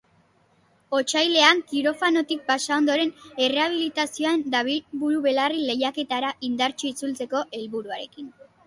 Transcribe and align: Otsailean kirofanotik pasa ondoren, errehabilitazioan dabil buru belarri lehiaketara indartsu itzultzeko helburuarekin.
Otsailean 0.99 1.61
kirofanotik 1.73 2.41
pasa 2.53 2.79
ondoren, 2.81 3.13
errehabilitazioan 3.49 4.43
dabil 4.57 4.83
buru 5.05 5.23
belarri 5.29 5.63
lehiaketara 5.71 6.37
indartsu 6.51 6.95
itzultzeko 6.95 7.47
helburuarekin. 7.61 8.37